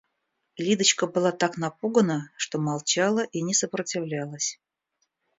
[0.65, 4.57] Лидочка была так напугана, что молчала и не сопротивлялась.